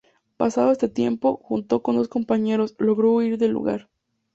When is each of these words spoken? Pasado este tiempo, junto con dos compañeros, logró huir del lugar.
Pasado 0.35 0.71
este 0.71 0.89
tiempo, 0.89 1.39
junto 1.43 1.83
con 1.83 1.95
dos 1.95 2.07
compañeros, 2.07 2.73
logró 2.79 3.11
huir 3.11 3.37
del 3.37 3.51
lugar. 3.51 3.87